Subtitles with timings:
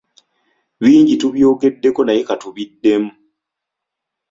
[0.81, 3.11] Bingi tubyogeddeko naye ka tubiddemu.